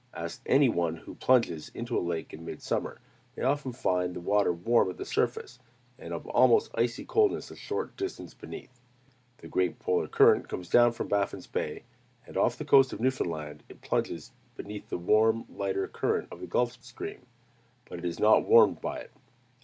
Any 0.47 0.67
one 0.67 0.95
who 0.95 1.13
plunges 1.13 1.69
into 1.75 1.95
a 1.95 2.01
lake 2.01 2.33
in 2.33 2.43
mid 2.43 2.63
summer 2.63 2.99
may 3.37 3.43
often 3.43 3.71
find 3.71 4.15
the 4.15 4.19
water 4.19 4.51
warm 4.51 4.89
at 4.89 4.97
the 4.97 5.05
surface, 5.05 5.59
and 5.99 6.11
of 6.11 6.25
almost 6.25 6.71
icy 6.73 7.05
coldness 7.05 7.51
a 7.51 7.55
short 7.55 7.95
distance 7.97 8.33
beneath. 8.33 8.81
The 9.37 9.47
great 9.47 9.77
Polar 9.77 10.07
current 10.07 10.49
comes 10.49 10.69
down 10.69 10.93
from 10.93 11.07
Baffin's 11.07 11.45
Bay, 11.45 11.83
and 12.25 12.35
off 12.35 12.57
the 12.57 12.65
coast 12.65 12.91
of 12.93 12.99
Newfoundland 12.99 13.61
it 13.69 13.81
plunges 13.81 14.31
beneath 14.55 14.89
the 14.89 14.97
warm, 14.97 15.45
lighter 15.47 15.87
current 15.87 16.29
of 16.31 16.39
the 16.39 16.47
Gulf 16.47 16.81
Stream; 16.83 17.27
but 17.87 17.99
it 17.99 18.05
is 18.05 18.19
not 18.19 18.47
warmed 18.47 18.81
by 18.81 19.01
it. 19.01 19.11